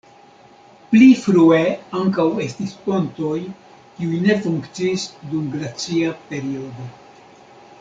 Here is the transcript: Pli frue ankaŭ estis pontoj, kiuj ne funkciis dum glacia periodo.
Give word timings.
Pli 0.93 1.09
frue 1.25 1.59
ankaŭ 1.99 2.25
estis 2.45 2.73
pontoj, 2.87 3.37
kiuj 3.99 4.23
ne 4.25 4.39
funkciis 4.47 5.07
dum 5.35 5.47
glacia 5.55 6.17
periodo. 6.33 6.91